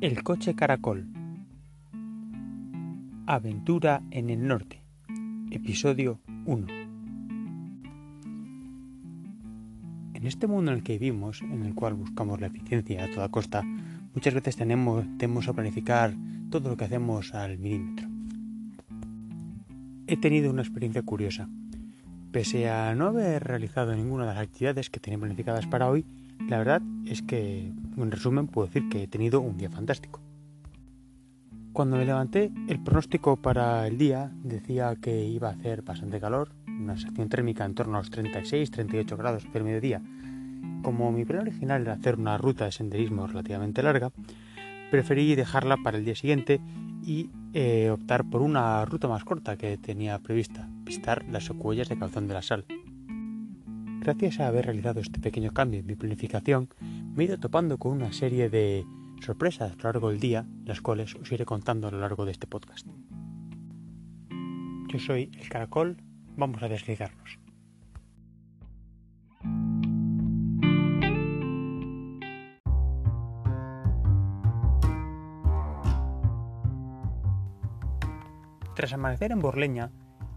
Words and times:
El 0.00 0.22
coche 0.22 0.54
caracol. 0.54 1.08
Aventura 3.26 4.00
en 4.12 4.30
el 4.30 4.46
norte. 4.46 4.80
Episodio 5.50 6.20
1. 6.46 6.66
En 10.14 10.24
este 10.24 10.46
mundo 10.46 10.70
en 10.70 10.76
el 10.76 10.84
que 10.84 11.00
vivimos, 11.00 11.42
en 11.42 11.64
el 11.64 11.74
cual 11.74 11.94
buscamos 11.94 12.40
la 12.40 12.46
eficiencia 12.46 13.02
a 13.02 13.10
toda 13.10 13.28
costa, 13.28 13.64
muchas 14.14 14.34
veces 14.34 14.54
tenemos, 14.54 15.04
a 15.48 15.52
planificar 15.52 16.14
todo 16.48 16.70
lo 16.70 16.76
que 16.76 16.84
hacemos 16.84 17.34
al 17.34 17.58
milímetro. 17.58 18.08
He 20.06 20.16
tenido 20.16 20.52
una 20.52 20.62
experiencia 20.62 21.02
curiosa. 21.02 21.48
Pese 22.30 22.70
a 22.70 22.94
no 22.94 23.06
haber 23.06 23.42
realizado 23.42 23.96
ninguna 23.96 24.28
de 24.28 24.34
las 24.34 24.44
actividades 24.44 24.90
que 24.90 25.00
tenía 25.00 25.18
planificadas 25.18 25.66
para 25.66 25.88
hoy, 25.88 26.04
la 26.48 26.58
verdad 26.58 26.82
es 27.04 27.20
que, 27.20 27.72
en 28.04 28.10
resumen, 28.10 28.46
puedo 28.46 28.66
decir 28.66 28.88
que 28.88 29.02
he 29.02 29.08
tenido 29.08 29.40
un 29.40 29.56
día 29.56 29.70
fantástico. 29.70 30.20
Cuando 31.72 31.96
me 31.96 32.04
levanté, 32.04 32.50
el 32.66 32.82
pronóstico 32.82 33.36
para 33.36 33.86
el 33.86 33.98
día 33.98 34.32
decía 34.42 34.96
que 35.00 35.24
iba 35.24 35.48
a 35.48 35.52
hacer 35.52 35.82
bastante 35.82 36.18
calor, 36.18 36.50
una 36.66 36.96
sensación 36.96 37.28
térmica 37.28 37.64
en 37.64 37.74
torno 37.74 37.96
a 37.96 38.00
los 38.00 38.10
36-38 38.10 39.16
grados 39.16 39.46
el 39.54 39.64
mediodía. 39.64 40.02
Como 40.82 41.12
mi 41.12 41.24
plan 41.24 41.42
original 41.42 41.82
era 41.82 41.92
hacer 41.92 42.16
una 42.16 42.38
ruta 42.38 42.64
de 42.64 42.72
senderismo 42.72 43.26
relativamente 43.26 43.82
larga, 43.82 44.10
preferí 44.90 45.34
dejarla 45.34 45.76
para 45.76 45.98
el 45.98 46.04
día 46.04 46.16
siguiente 46.16 46.60
y 47.04 47.30
eh, 47.52 47.90
optar 47.90 48.28
por 48.28 48.42
una 48.42 48.84
ruta 48.84 49.08
más 49.08 49.24
corta 49.24 49.56
que 49.56 49.78
tenía 49.78 50.18
prevista, 50.18 50.68
visitar 50.82 51.24
las 51.28 51.44
secuellas 51.44 51.88
de 51.88 51.98
Calzón 51.98 52.26
de 52.26 52.34
la 52.34 52.42
Sal. 52.42 52.64
Gracias 54.08 54.40
a 54.40 54.48
haber 54.48 54.64
realizado 54.64 55.00
este 55.00 55.20
pequeño 55.20 55.52
cambio 55.52 55.80
en 55.80 55.86
mi 55.86 55.94
planificación, 55.94 56.70
me 57.14 57.24
he 57.24 57.26
ido 57.26 57.36
topando 57.36 57.76
con 57.76 57.92
una 57.92 58.10
serie 58.10 58.48
de 58.48 58.86
sorpresas 59.20 59.72
a 59.72 59.76
lo 59.76 59.82
largo 59.82 60.08
del 60.08 60.18
día, 60.18 60.46
las 60.64 60.80
cuales 60.80 61.14
os 61.14 61.30
iré 61.30 61.44
contando 61.44 61.88
a 61.88 61.90
lo 61.90 62.00
largo 62.00 62.24
de 62.24 62.32
este 62.32 62.46
podcast. 62.46 62.86
Yo 64.88 64.98
soy 64.98 65.30
el 65.38 65.50
Caracol, 65.50 65.98
vamos 66.38 66.62
a 66.62 66.68
desligarnos. 66.68 67.38
Tras 78.74 78.94
amanecer 78.94 79.32
en 79.32 79.40
Borleña 79.40 79.90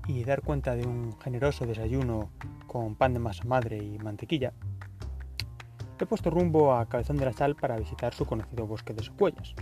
y 0.07 0.23
dar 0.23 0.41
cuenta 0.41 0.75
de 0.75 0.85
un 0.85 1.17
generoso 1.19 1.65
desayuno 1.65 2.31
con 2.67 2.95
pan 2.95 3.13
de 3.13 3.19
masa 3.19 3.43
madre 3.45 3.77
y 3.77 3.97
mantequilla, 3.99 4.53
he 5.99 6.05
puesto 6.05 6.29
rumbo 6.29 6.73
a 6.73 6.87
Cabezón 6.87 7.17
de 7.17 7.25
la 7.25 7.33
Sal 7.33 7.55
para 7.55 7.77
visitar 7.77 8.13
su 8.13 8.25
conocido 8.25 8.65
bosque 8.65 8.93
de 8.93 9.03
secuellas. 9.03 9.53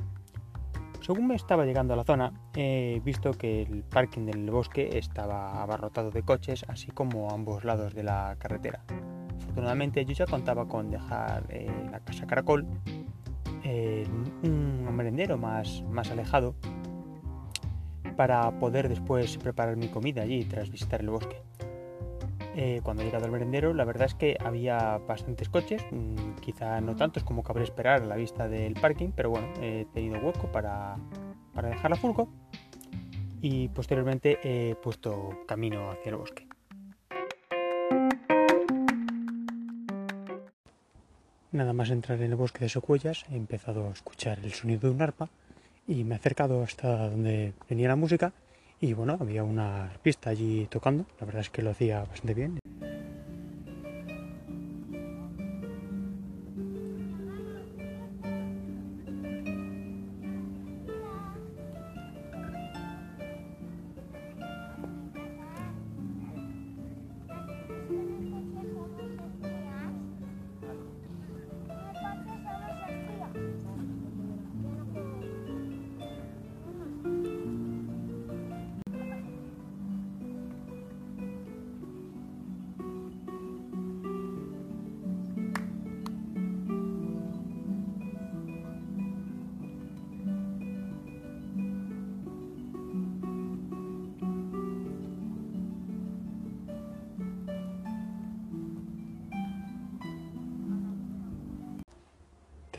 Según 1.02 1.28
me 1.28 1.36
estaba 1.36 1.66
llegando 1.66 1.94
a 1.94 1.98
la 1.98 2.04
zona, 2.04 2.32
he 2.56 3.02
visto 3.04 3.32
que 3.34 3.64
el 3.64 3.84
parking 3.84 4.26
del 4.26 4.50
bosque 4.52 4.98
estaba 4.98 5.62
abarrotado 5.62 6.12
de 6.12 6.24
coches, 6.24 6.66
así 6.68 6.92
como 6.92 7.32
ambos 7.32 7.64
lados 7.64 7.94
de 7.94 8.04
la 8.04 8.36
carretera. 8.38 8.84
Afortunadamente 9.42 10.06
yo 10.06 10.14
ya 10.14 10.26
contaba 10.26 10.68
con 10.68 10.92
dejar 10.92 11.46
eh, 11.50 11.68
la 11.92 12.00
casa 12.02 12.28
Caracol 12.28 12.68
en 13.64 14.08
un 14.44 14.96
merendero 14.96 15.38
más, 15.38 15.84
más 15.90 16.12
alejado 16.12 16.56
para 18.20 18.52
poder 18.60 18.90
después 18.90 19.38
preparar 19.38 19.78
mi 19.78 19.88
comida 19.88 20.24
allí 20.24 20.44
tras 20.44 20.70
visitar 20.70 21.00
el 21.00 21.10
bosque. 21.10 21.38
Eh, 22.54 22.82
cuando 22.84 23.02
he 23.02 23.06
llegado 23.06 23.24
al 23.24 23.32
merendero, 23.32 23.74
la 23.74 23.86
verdad 23.86 24.08
es 24.08 24.14
que 24.14 24.36
había 24.44 24.98
bastantes 24.98 25.48
coches, 25.48 25.82
mmm, 25.90 26.34
quizá 26.42 26.82
no 26.82 26.98
tantos 26.98 27.24
como 27.24 27.44
cabría 27.44 27.64
esperar 27.64 28.02
a 28.02 28.06
la 28.06 28.18
vista 28.18 28.50
del 28.50 28.74
parking, 28.74 29.12
pero 29.16 29.30
bueno, 29.30 29.48
he 29.62 29.86
tenido 29.94 30.20
hueco 30.20 30.52
para, 30.52 30.98
para 31.54 31.70
dejar 31.70 31.92
la 31.92 31.96
furgo 31.96 32.28
y 33.42 33.70
posteriormente 33.70 34.38
he 34.44 34.76
puesto 34.76 35.30
camino 35.48 35.90
hacia 35.90 36.10
el 36.10 36.18
bosque. 36.18 36.46
Nada 41.54 41.72
más 41.72 41.90
entrar 41.90 42.22
en 42.22 42.32
el 42.32 42.36
bosque 42.36 42.60
de 42.60 42.70
Socuellas, 42.70 43.24
he 43.32 43.38
empezado 43.38 43.88
a 43.88 43.92
escuchar 43.92 44.40
el 44.40 44.52
sonido 44.52 44.90
de 44.90 44.96
un 44.96 45.02
arpa 45.02 45.30
y 45.90 46.04
me 46.04 46.14
he 46.14 46.18
acercado 46.18 46.62
hasta 46.64 47.10
donde 47.10 47.54
venía 47.68 47.88
la 47.88 47.96
música 47.96 48.32
y 48.80 48.94
bueno, 48.94 49.18
había 49.20 49.44
una 49.44 49.92
pista 50.04 50.30
allí 50.30 50.68
tocando, 50.70 51.06
la 51.20 51.26
verdad 51.26 51.42
es 51.42 51.50
que 51.50 51.64
lo 51.64 51.72
hacía 51.72 52.04
bastante 52.04 52.34
bien. 52.34 52.60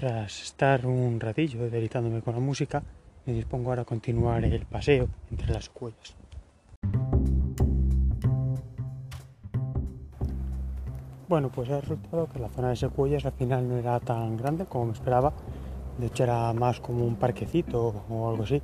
Tras 0.00 0.40
estar 0.44 0.86
un 0.86 1.20
ratillo 1.20 1.68
deleitándome 1.68 2.22
con 2.22 2.32
la 2.32 2.40
música, 2.40 2.82
me 3.26 3.34
dispongo 3.34 3.68
ahora 3.68 3.82
a 3.82 3.84
continuar 3.84 4.42
el 4.42 4.64
paseo 4.64 5.06
entre 5.30 5.52
las 5.52 5.68
cuellas. 5.68 6.16
Bueno, 11.28 11.50
pues 11.54 11.68
ha 11.68 11.82
resultado 11.82 12.30
que 12.30 12.38
la 12.38 12.48
zona 12.48 12.70
de 12.70 12.76
secuellas 12.76 13.26
al 13.26 13.32
final 13.32 13.68
no 13.68 13.76
era 13.76 14.00
tan 14.00 14.38
grande 14.38 14.64
como 14.64 14.86
me 14.86 14.92
esperaba. 14.92 15.34
De 15.98 16.06
hecho, 16.06 16.24
era 16.24 16.50
más 16.54 16.80
como 16.80 17.04
un 17.04 17.16
parquecito 17.16 18.02
o 18.08 18.30
algo 18.30 18.44
así. 18.44 18.62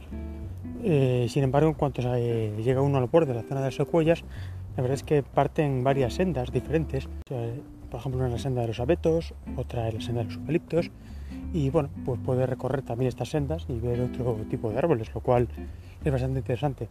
Eh, 0.85 1.27
sin 1.29 1.45
embargo, 1.45 1.69
en 1.69 1.75
cuanto 1.75 2.01
llega 2.01 2.81
uno 2.81 2.97
al 2.97 3.09
borde 3.09 3.35
de 3.35 3.43
la 3.43 3.47
zona 3.47 3.61
de 3.61 3.73
secuellas, 3.73 4.25
la 4.75 4.83
verdad 4.83 4.95
es 4.95 5.03
que 5.03 5.23
parten 5.23 5.85
varias 5.85 6.15
sendas 6.15 6.51
diferentes. 6.51 7.11
Por 7.91 8.01
ejemplo, 8.01 8.21
una 8.21 8.29
es 8.29 8.33
la 8.33 8.39
senda 8.39 8.63
de 8.63 8.69
los 8.69 8.81
abetos, 8.81 9.35
otra 9.59 9.87
es 9.89 9.95
la 9.95 10.01
senda 10.01 10.23
de 10.23 10.29
los 10.29 10.37
eucaliptos, 10.37 10.91
y 11.53 11.71
bueno, 11.71 11.89
pues 12.05 12.21
puede 12.25 12.47
recorrer 12.47 12.83
también 12.83 13.09
estas 13.09 13.29
sendas 13.29 13.67
y 13.69 13.79
ver 13.79 14.01
otro 14.01 14.37
tipo 14.51 14.71
de 14.71 14.79
árboles, 14.79 15.15
lo 15.15 15.21
cual 15.21 15.49
es 16.05 16.13
bastante 16.13 16.39
interesante. 16.41 16.89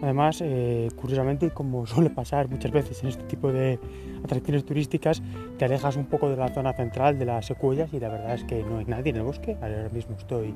Además, 0.00 0.40
eh, 0.40 0.88
curiosamente, 1.00 1.50
como 1.50 1.86
suele 1.88 2.10
pasar 2.10 2.48
muchas 2.48 2.70
veces 2.70 3.02
en 3.02 3.08
este 3.08 3.24
tipo 3.24 3.52
de 3.52 3.78
atracciones 4.24 4.64
turísticas, 4.64 5.22
te 5.58 5.64
alejas 5.64 5.96
un 5.96 6.06
poco 6.06 6.28
de 6.28 6.36
la 6.36 6.48
zona 6.48 6.72
central 6.72 7.18
de 7.18 7.26
las 7.26 7.46
secuellas 7.46 7.92
y 7.92 8.00
la 8.00 8.08
verdad 8.08 8.34
es 8.34 8.44
que 8.44 8.62
no 8.62 8.78
hay 8.78 8.84
nadie 8.84 9.10
en 9.10 9.16
el 9.16 9.22
bosque. 9.22 9.56
Ahora 9.60 9.88
mismo 9.92 10.16
estoy 10.16 10.54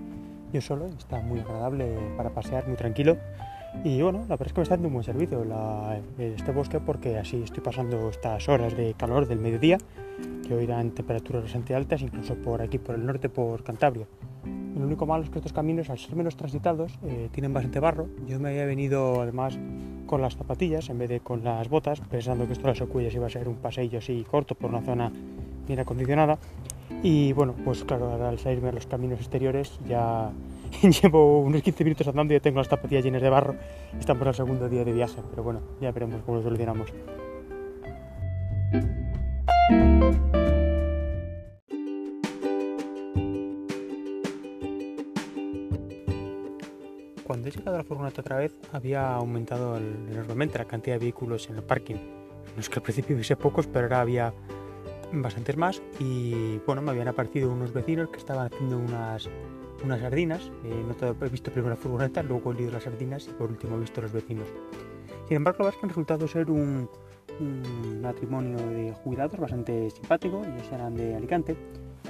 yo 0.52 0.60
solo, 0.60 0.86
está 0.86 1.20
muy 1.20 1.40
agradable 1.40 1.96
para 2.16 2.30
pasear, 2.30 2.66
muy 2.68 2.76
tranquilo. 2.76 3.16
Y 3.84 4.02
bueno, 4.02 4.20
la 4.20 4.36
verdad 4.36 4.48
es 4.48 4.52
que 4.52 4.60
me 4.60 4.62
está 4.62 4.74
dando 4.74 4.88
un 4.88 4.94
buen 4.94 5.04
servicio 5.04 5.44
la, 5.44 6.00
este 6.18 6.50
bosque 6.50 6.80
porque 6.80 7.18
así 7.18 7.42
estoy 7.42 7.62
pasando 7.62 8.10
estas 8.10 8.48
horas 8.48 8.76
de 8.76 8.94
calor 8.94 9.28
del 9.28 9.38
mediodía, 9.38 9.78
que 10.46 10.54
hoy 10.54 10.66
dan 10.66 10.90
temperaturas 10.90 11.44
bastante 11.44 11.74
altas, 11.74 12.02
incluso 12.02 12.34
por 12.34 12.62
aquí, 12.62 12.78
por 12.78 12.94
el 12.94 13.06
norte, 13.06 13.28
por 13.28 13.62
Cantabria. 13.62 14.06
Lo 14.76 14.84
único 14.84 15.06
malo 15.06 15.24
es 15.24 15.30
que 15.30 15.38
estos 15.38 15.52
caminos, 15.52 15.88
al 15.88 15.98
ser 15.98 16.14
menos 16.16 16.36
transitados, 16.36 16.92
eh, 17.04 17.28
tienen 17.32 17.52
bastante 17.52 17.80
barro. 17.80 18.08
Yo 18.26 18.38
me 18.38 18.50
había 18.50 18.66
venido 18.66 19.22
además 19.22 19.58
con 20.06 20.20
las 20.20 20.36
zapatillas 20.36 20.90
en 20.90 20.98
vez 20.98 21.08
de 21.08 21.20
con 21.20 21.42
las 21.44 21.68
botas, 21.68 22.00
pensando 22.00 22.46
que 22.46 22.52
esto 22.52 22.64
de 22.64 22.70
las 22.70 22.78
secuellas 22.78 23.14
iba 23.14 23.26
a 23.26 23.30
ser 23.30 23.48
un 23.48 23.56
paseillo 23.56 23.98
así 23.98 24.24
corto 24.30 24.54
por 24.54 24.70
una 24.70 24.82
zona 24.82 25.10
bien 25.66 25.80
acondicionada. 25.80 26.38
Y 27.02 27.32
bueno, 27.32 27.54
pues 27.64 27.84
claro, 27.84 28.22
al 28.24 28.38
salirme 28.38 28.68
a 28.68 28.72
los 28.72 28.86
caminos 28.86 29.18
exteriores 29.18 29.78
ya 29.88 30.30
llevo 31.02 31.40
unos 31.40 31.62
15 31.62 31.84
minutos 31.84 32.08
andando 32.08 32.34
y 32.34 32.36
ya 32.36 32.40
tengo 32.40 32.58
las 32.58 32.68
zapatillas 32.68 33.04
llenas 33.04 33.22
de 33.22 33.30
barro. 33.30 33.56
Estamos 33.98 34.26
al 34.26 34.34
segundo 34.34 34.68
día 34.68 34.84
de 34.84 34.92
viaje, 34.92 35.22
pero 35.30 35.42
bueno, 35.42 35.60
ya 35.80 35.90
veremos 35.92 36.22
cómo 36.24 36.38
lo 36.38 36.42
solucionamos. 36.42 36.92
Cuando 47.24 47.48
he 47.48 47.50
llegado 47.50 47.74
a 47.74 47.78
la 47.78 47.84
furgoneta 47.84 48.20
otra 48.20 48.36
vez, 48.36 48.52
había 48.72 49.14
aumentado 49.14 49.76
enormemente 49.76 50.58
la 50.58 50.64
cantidad 50.64 50.94
de 50.94 51.00
vehículos 51.00 51.48
en 51.50 51.56
el 51.56 51.62
parking. 51.62 51.96
No 52.54 52.60
es 52.60 52.68
que 52.68 52.76
al 52.76 52.82
principio 52.82 53.16
hubiese 53.16 53.36
pocos, 53.36 53.66
pero 53.66 53.86
ahora 53.86 54.00
había 54.00 54.32
bastantes 55.12 55.56
más 55.56 55.82
y 55.98 56.58
bueno, 56.66 56.82
me 56.82 56.90
habían 56.90 57.08
aparecido 57.08 57.50
unos 57.50 57.72
vecinos 57.72 58.08
que 58.10 58.18
estaban 58.18 58.46
haciendo 58.46 58.78
unas 58.78 59.28
unas 59.84 60.00
sardinas. 60.00 60.50
Eh, 60.64 60.84
no 60.86 61.26
he 61.26 61.28
visto 61.28 61.50
primero 61.50 61.70
la 61.70 61.76
furgoneta, 61.76 62.22
luego 62.22 62.52
he 62.52 62.54
leído 62.54 62.72
las 62.72 62.84
sardinas 62.84 63.26
y 63.28 63.30
por 63.32 63.50
último 63.50 63.76
he 63.76 63.80
visto 63.80 64.00
los 64.00 64.12
vecinos. 64.12 64.48
Sin 65.28 65.36
embargo, 65.36 65.58
la 65.60 65.64
verdad 65.66 65.80
que 65.80 65.86
han 65.86 65.90
resultado 65.90 66.28
ser 66.28 66.50
un, 66.50 66.88
matrimonio 68.00 68.56
de 68.56 68.92
jubilados 68.92 69.38
bastante 69.38 69.90
simpático, 69.90 70.42
ellos 70.42 70.70
eran 70.72 70.94
de 70.94 71.16
Alicante. 71.16 71.56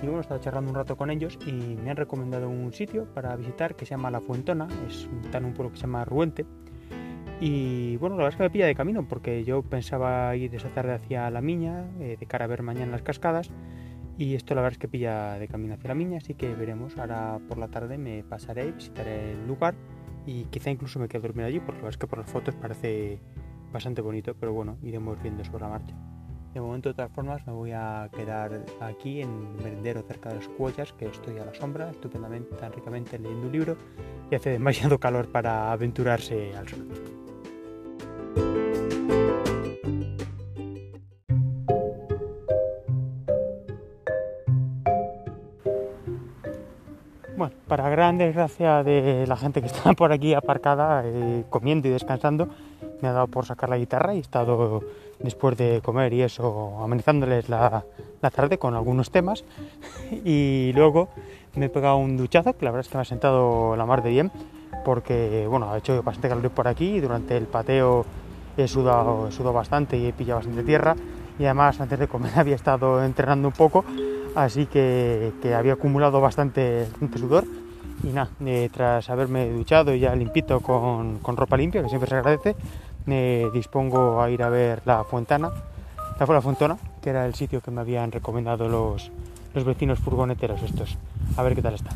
Y 0.01 0.05
luego 0.05 0.19
he 0.19 0.21
estado 0.21 0.41
charlando 0.41 0.71
un 0.71 0.77
rato 0.77 0.97
con 0.97 1.11
ellos 1.11 1.39
y 1.47 1.53
me 1.53 1.91
han 1.91 1.97
recomendado 1.97 2.51
un 2.51 2.73
sitio 2.73 3.07
para 3.15 3.35
visitar 3.35 3.75
que 3.75 3.87
se 3.87 3.93
llama 3.93 4.11
La 4.11 4.21
Fuentona, 4.21 4.69
es, 4.87 5.09
está 5.25 5.39
en 5.39 5.47
un 5.47 5.55
pueblo 5.55 5.73
que 5.73 5.79
se 5.79 5.83
llama 5.83 6.05
Ruente. 6.05 6.45
Y 7.41 7.97
bueno, 7.99 8.17
la 8.17 8.25
verdad 8.25 8.35
es 8.35 8.37
que 8.37 8.43
me 8.45 8.51
pilla 8.51 8.67
de 8.67 8.75
camino 8.75 9.07
porque 9.09 9.45
yo 9.45 9.63
pensaba 9.63 10.35
ir 10.37 10.55
esa 10.55 10.69
tarde 10.69 10.95
hacia 10.95 11.31
La 11.31 11.41
Miña, 11.41 11.87
eh, 12.01 12.17
de 12.19 12.27
cara 12.27 12.47
a 12.47 12.49
ver 12.49 12.63
mañana 12.63 12.93
las 12.93 13.03
cascadas, 13.03 13.51
y 14.19 14.35
esto 14.35 14.55
la 14.55 14.63
verdad 14.63 14.75
es 14.75 14.79
que 14.79 14.89
pilla 14.89 15.39
de 15.39 15.49
camino 15.49 15.75
hacia 15.75 15.89
La 15.89 15.95
Miña, 15.95 16.19
así 16.19 16.35
que 16.35 16.55
veremos. 16.55 16.97
Ahora 16.97 17.39
por 17.49 17.59
la 17.59 17.69
tarde 17.69 17.99
me 17.99 18.25
pasaré, 18.25 18.73
visitaré 18.73 19.33
el 19.33 19.47
lugar 19.47 19.75
y 20.27 20.45
quizá 20.45 20.71
incluso 20.71 20.99
me 20.99 21.09
quede 21.09 21.19
a 21.19 21.23
dormir 21.23 21.45
allí 21.45 21.61
porque 21.61 21.79
la 21.79 21.85
verdad 21.85 21.91
es 21.91 21.99
que 21.99 22.07
por 22.07 22.19
las 22.19 22.31
fotos 22.31 22.55
parece 22.55 23.21
bastante 23.73 24.01
bonito, 24.01 24.35
pero 24.39 24.53
bueno, 24.53 24.79
iremos 24.83 25.21
viendo 25.23 25.45
sobre 25.45 25.65
la 25.65 25.69
marcha. 25.69 25.95
De 26.55 26.63
momento, 26.63 26.89
de 26.89 26.95
todas 26.95 27.13
formas, 27.13 27.47
me 27.47 27.53
voy 27.53 27.73
a 27.73 28.09
quedar 28.17 28.65
aquí 28.81 29.21
en 29.21 29.29
el 29.29 29.63
merendero 29.63 30.01
cerca 30.01 30.31
de 30.31 30.37
las 30.37 30.49
cuellas, 30.49 30.91
que 30.95 31.05
estoy 31.05 31.37
a 31.37 31.45
la 31.45 31.53
sombra, 31.53 31.91
estupendamente, 31.91 32.57
tan 32.57 32.73
ricamente 32.73 33.19
leyendo 33.19 33.47
un 33.47 33.53
libro 33.53 33.77
y 34.31 34.37
hace 34.37 34.51
demasiado 34.51 34.99
calor 34.99 35.31
para 35.31 35.71
aventurarse 35.71 36.57
al 36.57 36.67
sol. 36.67 37.26
Para 47.67 47.89
gran 47.91 48.19
desgracia 48.19 48.83
de 48.83 49.27
la 49.27 49.37
gente 49.37 49.61
que 49.61 49.67
está 49.67 49.93
por 49.95 50.13
aquí 50.13 50.35
aparcada, 50.35 51.03
eh, 51.05 51.45
comiendo 51.51 51.89
y 51.89 51.91
descansando, 51.91 52.49
me 53.01 53.09
ha 53.09 53.13
dado 53.13 53.27
por 53.27 53.45
sacar 53.45 53.69
la 53.69 53.79
guitarra 53.79 54.15
y 54.15 54.19
he 54.19 54.21
estado 54.21 54.83
después 55.19 55.57
de 55.57 55.81
comer 55.83 56.13
y 56.13 56.23
eso 56.23 56.79
amenizándoles 56.83 57.49
la, 57.49 57.85
tarde 58.35 58.59
con 58.59 58.75
algunos 58.75 59.11
temas. 59.11 59.45
Y 60.25 60.73
luego 60.75 61.09
me 61.55 61.67
he 61.67 61.69
pegado 61.69 61.97
un 61.97 62.17
duchazo 62.17 62.57
que 62.57 62.65
la 62.65 62.71
verdad 62.71 62.87
es 62.87 62.89
que 62.91 62.99
me 62.99 63.03
ha 63.03 63.05
sentado 63.05 63.77
la 63.77 63.87
mar 63.87 64.03
de 64.03 64.11
bien 64.11 64.31
porque 64.85 65.47
bueno 65.49 65.73
ha 65.73 65.79
hecho 65.79 66.01
bastante 66.03 66.29
calor 66.29 66.51
por 66.51 66.69
aquí 66.69 66.97
y 66.97 67.01
durante 67.01 67.37
el 67.37 67.47
pateo 67.47 68.05
he 68.57 68.69
sudado, 68.69 69.29
he 69.29 69.33
sudado 69.33 69.53
bastante 69.53 69.97
y 69.97 70.07
he 70.07 70.13
pillado 70.13 70.41
bastante 70.41 70.63
tierra. 70.63 70.95
Y 71.39 71.45
además 71.45 71.81
antes 71.81 71.99
de 71.99 72.09
comer 72.09 72.33
había 72.37 72.55
estado 72.55 73.03
entrenando 73.03 73.49
un 73.49 73.55
poco 73.55 73.85
así 74.37 74.67
que, 74.67 75.33
había 75.57 75.73
acumulado 75.73 76.21
bastante, 76.21 76.87
sudor 77.17 77.45
y 78.05 78.09
nada, 78.09 78.31
eh, 78.45 78.69
tras 78.73 79.09
haberme 79.11 79.51
duchado 79.51 79.95
y 79.95 80.01
ya 80.01 80.15
limpito 80.15 80.61
con, 80.61 81.19
ropa 81.25 81.57
limpia 81.57 81.83
que 81.83 81.89
siempre 81.89 82.09
se 82.09 82.17
agradece 82.17 82.55
me 83.07 83.51
dispongo 83.53 84.21
a 84.21 84.31
ir 84.31 84.43
a 84.43 84.49
ver 84.49 84.83
la 84.85 85.05
Fuentana, 85.05 85.51
la, 86.19 86.27
la 86.27 86.41
Fuentona, 86.43 86.77
que 87.01 87.11
era 87.11 87.25
el 87.25 87.35
sitio 87.35 87.61
que 87.61 87.71
me 87.71 87.81
habían 87.81 88.13
recomendado 88.13 88.69
los, 88.69 89.11
los 89.55 89.65
vecinos 89.65 90.01
furgoneteros 90.01 90.63
estos. 90.63 90.99
A 91.37 91.43
ver 91.43 91.55
qué 91.55 91.63
tal 91.63 91.75
está. 91.75 91.91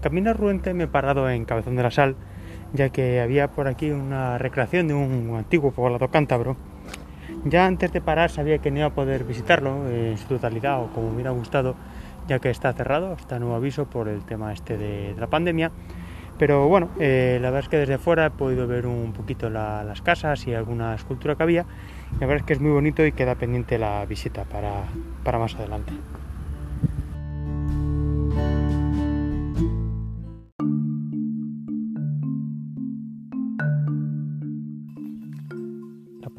Camino 0.00 0.32
ruente 0.34 0.74
me 0.74 0.84
he 0.84 0.88
parado 0.88 1.28
en 1.30 1.44
Cabezón 1.44 1.76
de 1.76 1.82
la 1.82 1.90
Sal, 1.90 2.16
ya 2.72 2.88
que 2.90 3.20
había 3.20 3.48
por 3.48 3.68
aquí 3.68 3.90
una 3.90 4.38
recreación 4.38 4.88
de 4.88 4.94
un 4.94 5.34
antiguo 5.36 5.72
poblado 5.72 6.08
cántabro 6.08 6.56
ya 7.44 7.66
antes 7.66 7.92
de 7.92 8.00
parar 8.00 8.30
sabía 8.30 8.58
que 8.58 8.70
no 8.70 8.78
iba 8.78 8.86
a 8.86 8.94
poder 8.94 9.24
visitarlo 9.24 9.88
en 9.88 10.18
su 10.18 10.26
totalidad 10.26 10.82
o 10.82 10.88
como 10.88 11.08
me 11.08 11.14
hubiera 11.14 11.30
gustado, 11.30 11.74
ya 12.28 12.38
que 12.38 12.50
está 12.50 12.72
cerrado, 12.72 13.14
está 13.14 13.38
nuevo 13.38 13.54
aviso 13.54 13.86
por 13.86 14.08
el 14.08 14.24
tema 14.24 14.52
este 14.52 14.76
de, 14.76 15.14
la 15.18 15.26
pandemia. 15.26 15.70
Pero 16.38 16.68
bueno, 16.68 16.88
eh, 16.98 17.38
la 17.40 17.50
verdad 17.50 17.64
es 17.64 17.68
que 17.68 17.76
desde 17.76 17.98
fuera 17.98 18.26
he 18.26 18.30
podido 18.30 18.66
ver 18.66 18.86
un 18.86 19.12
poquito 19.12 19.50
las 19.50 20.00
casas 20.00 20.46
y 20.46 20.54
alguna 20.54 20.94
escultura 20.94 21.34
que 21.34 21.42
había. 21.42 21.66
la 22.18 22.26
verdad 22.26 22.38
es 22.38 22.42
que 22.44 22.52
es 22.54 22.60
muy 22.60 22.70
bonito 22.70 23.04
y 23.04 23.12
queda 23.12 23.34
pendiente 23.34 23.78
la 23.78 24.04
visita 24.06 24.44
para, 24.44 24.84
para 25.22 25.38
más 25.38 25.54
adelante. 25.54 25.92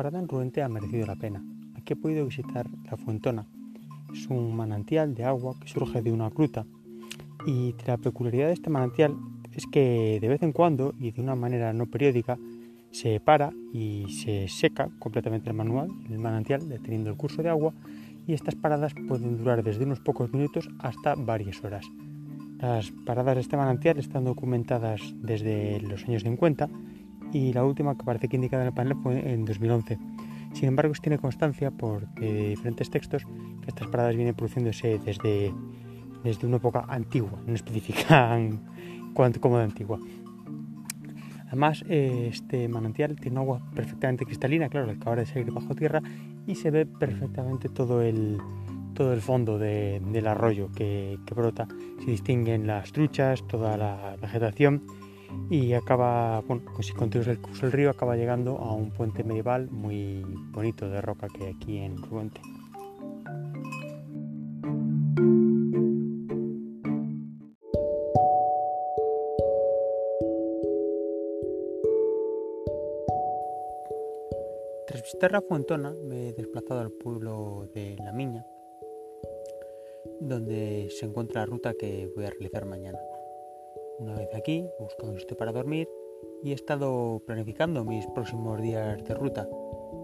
Parada 0.01 0.18
en 0.18 0.27
Ruente 0.27 0.63
ha 0.63 0.68
merecido 0.68 1.06
la 1.06 1.15
pena. 1.15 1.44
Aquí 1.75 1.94
he 1.94 1.95
podido 1.95 2.25
visitar 2.25 2.65
la 2.89 2.98
Fuentona. 2.98 3.45
Es 4.12 4.25
un 4.30 4.56
manantial 4.56 5.13
de 5.13 5.25
agua 5.25 5.53
que 5.62 5.68
surge 5.68 6.01
de 6.01 6.12
una 6.12 6.31
gruta 6.31 6.65
y 7.45 7.75
la 7.86 7.98
peculiaridad 7.98 8.48
de 8.48 8.53
este 8.53 8.71
manantial 8.71 9.15
es 9.53 9.68
que 9.68 10.18
de 10.19 10.27
vez 10.27 10.42
en 10.42 10.53
cuando 10.53 10.95
y 11.00 11.12
de 11.12 11.21
una 11.21 11.36
manera 11.36 11.71
no 11.71 11.86
periódica 11.86 12.39
se 12.89 13.19
para 13.19 13.53
y 13.74 14.07
se 14.09 14.48
seca 14.48 14.89
completamente 14.98 15.51
el 15.51 15.56
manual, 15.56 15.92
el 16.09 16.18
manantial, 16.18 16.68
deteniendo 16.68 17.12
el 17.12 17.15
curso 17.15 17.44
de 17.44 17.50
agua 17.50 17.71
y 18.25 18.33
estas 18.33 18.56
paradas 18.56 18.95
pueden 19.07 19.38
durar 19.38 19.62
desde 19.63 19.83
unos 19.83 20.00
pocos 20.00 20.33
minutos 20.33 20.68
hasta 20.80 21.13
varias 21.13 21.63
horas. 21.63 21.86
Las 22.57 22.89
paradas 23.06 23.36
de 23.36 23.42
este 23.42 23.56
manantial 23.56 24.00
están 24.00 24.24
documentadas 24.24 25.00
desde 25.21 25.80
los 25.81 26.03
años 26.06 26.24
50 26.24 26.69
y 27.33 27.53
la 27.53 27.63
última 27.63 27.95
que 27.95 28.03
parece 28.03 28.27
que 28.27 28.35
indicada 28.35 28.63
en 28.63 28.67
el 28.67 28.73
panel 28.73 28.95
fue 29.01 29.33
en 29.33 29.45
2011. 29.45 29.97
Sin 30.53 30.67
embargo, 30.67 30.93
se 30.93 31.01
tiene 31.01 31.17
constancia 31.17 31.71
por 31.71 32.13
diferentes 32.15 32.89
textos 32.89 33.25
que 33.61 33.67
estas 33.67 33.87
paradas 33.87 34.15
vienen 34.15 34.35
produciéndose 34.35 34.99
desde, 34.99 35.53
desde 36.23 36.47
una 36.47 36.57
época 36.57 36.85
antigua, 36.87 37.39
no 37.45 37.53
especifican 37.53 38.59
cuánto 39.13 39.39
como 39.39 39.57
de 39.57 39.63
antigua. 39.63 39.99
Además, 41.47 41.83
este 41.89 42.69
manantial 42.69 43.17
tiene 43.17 43.39
agua 43.39 43.61
perfectamente 43.75 44.25
cristalina, 44.25 44.69
claro, 44.69 44.87
que 44.87 44.93
acaba 44.93 45.17
de 45.17 45.25
salir 45.25 45.51
bajo 45.51 45.75
tierra 45.75 46.01
y 46.47 46.55
se 46.55 46.71
ve 46.71 46.85
perfectamente 46.85 47.67
todo 47.67 48.01
el, 48.01 48.37
todo 48.93 49.13
el 49.13 49.21
fondo 49.21 49.57
del 49.57 50.27
arroyo 50.27 50.71
que, 50.71 51.19
que 51.25 51.33
brota. 51.33 51.67
Se 51.99 52.05
distinguen 52.05 52.67
las 52.67 52.93
truchas, 52.93 53.45
toda 53.47 53.75
la 53.75 54.15
vegetación 54.21 54.83
y 55.50 55.73
acaba, 55.73 56.39
bueno, 56.41 56.63
pues 56.73 56.88
si 56.88 56.93
continúas 56.93 57.27
el 57.27 57.41
curso 57.41 57.65
del 57.65 57.73
río, 57.73 57.89
acaba 57.89 58.15
llegando 58.15 58.57
a 58.57 58.73
un 58.73 58.91
puente 58.91 59.23
medieval 59.23 59.69
muy 59.69 60.23
bonito 60.51 60.89
de 60.89 61.01
roca 61.01 61.27
que 61.27 61.45
hay 61.45 61.53
aquí 61.53 61.77
en 61.77 61.97
Ruente. 61.97 62.39
Tras 74.88 75.01
visitar 75.03 75.33
la 75.33 75.41
Fuentona, 75.41 75.93
me 76.05 76.29
he 76.29 76.33
desplazado 76.33 76.79
al 76.79 76.91
pueblo 76.91 77.69
de 77.73 77.97
La 77.97 78.13
Miña, 78.13 78.45
donde 80.21 80.89
se 80.91 81.05
encuentra 81.05 81.41
la 81.41 81.45
ruta 81.45 81.73
que 81.73 82.09
voy 82.15 82.25
a 82.25 82.29
realizar 82.29 82.65
mañana. 82.65 83.00
Una 84.01 84.15
vez 84.15 84.34
aquí, 84.34 84.67
he 84.79 84.84
buscado 84.84 85.12
un 85.12 85.20
sitio 85.20 85.38
para 85.38 85.51
dormir 85.51 85.88
y 86.41 86.50
he 86.50 86.55
estado 86.55 87.22
planificando 87.27 87.86
mis 87.86 88.08
próximos 88.08 88.60
días 88.60 89.03
de 89.03 89.13
ruta. 89.13 89.48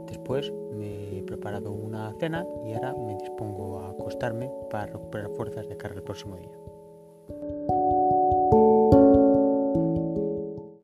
Después 0.05 0.53
me 0.71 1.17
he 1.17 1.23
preparado 1.23 1.71
una 1.71 2.13
cena 2.19 2.45
y 2.63 2.73
ahora 2.73 2.93
me 2.93 3.15
dispongo 3.15 3.79
a 3.79 3.89
acostarme 3.89 4.51
para 4.69 4.85
recuperar 4.85 5.31
fuerzas 5.31 5.67
de 5.67 5.77
cara 5.77 5.95
al 5.95 6.03
próximo 6.03 6.35
día. 6.37 6.66